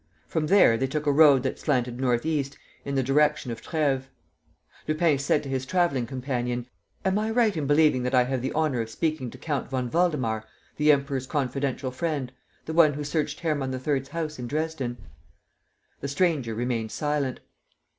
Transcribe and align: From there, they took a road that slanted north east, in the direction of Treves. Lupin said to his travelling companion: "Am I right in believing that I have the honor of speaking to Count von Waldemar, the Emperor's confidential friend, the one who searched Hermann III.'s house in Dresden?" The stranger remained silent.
From 0.25 0.47
there, 0.47 0.77
they 0.77 0.87
took 0.87 1.05
a 1.05 1.11
road 1.11 1.43
that 1.43 1.59
slanted 1.59 2.01
north 2.01 2.25
east, 2.25 2.57
in 2.83 2.95
the 2.95 3.03
direction 3.03 3.51
of 3.51 3.61
Treves. 3.61 4.07
Lupin 4.87 5.19
said 5.19 5.43
to 5.43 5.49
his 5.49 5.63
travelling 5.63 6.07
companion: 6.07 6.65
"Am 7.05 7.19
I 7.19 7.29
right 7.29 7.55
in 7.55 7.67
believing 7.67 8.01
that 8.01 8.15
I 8.15 8.23
have 8.23 8.41
the 8.41 8.51
honor 8.53 8.81
of 8.81 8.89
speaking 8.89 9.29
to 9.29 9.37
Count 9.37 9.69
von 9.69 9.91
Waldemar, 9.91 10.43
the 10.77 10.91
Emperor's 10.91 11.27
confidential 11.27 11.91
friend, 11.91 12.31
the 12.65 12.73
one 12.73 12.93
who 12.95 13.03
searched 13.03 13.41
Hermann 13.41 13.75
III.'s 13.75 14.07
house 14.07 14.39
in 14.39 14.47
Dresden?" 14.47 14.97
The 15.99 16.07
stranger 16.07 16.55
remained 16.55 16.91
silent. 16.91 17.39